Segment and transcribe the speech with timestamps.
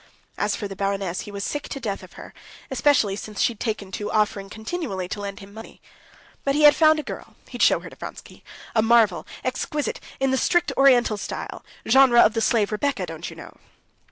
[0.35, 2.33] As for the baroness, he was sick to death of her,
[2.71, 5.79] especially since she'd taken to offering continually to lend him money.
[6.43, 10.71] But he had found a girl—he'd show her to Vronsky—a marvel, exquisite, in the strict
[10.75, 13.53] Oriental style, "genre of the slave Rebecca, don't you know."